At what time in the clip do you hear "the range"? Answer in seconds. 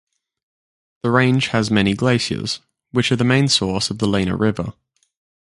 1.03-1.49